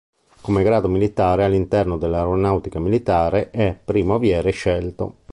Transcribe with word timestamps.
Come 0.41 0.63
grado 0.63 0.87
militare 0.87 1.43
all'interno 1.43 1.95
dell'Aeronautica 1.95 2.79
Militare 2.79 3.51
è 3.51 3.77
Primo 3.85 4.15
aviere 4.15 4.49
scelto. 4.49 5.17